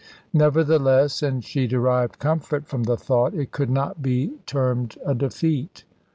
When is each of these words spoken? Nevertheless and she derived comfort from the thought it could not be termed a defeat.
Nevertheless 0.33 1.21
and 1.21 1.43
she 1.43 1.67
derived 1.67 2.17
comfort 2.17 2.67
from 2.67 2.85
the 2.85 2.97
thought 2.97 3.35
it 3.35 3.51
could 3.51 3.69
not 3.69 4.01
be 4.01 4.31
termed 4.47 4.97
a 5.05 5.13
defeat. 5.13 5.83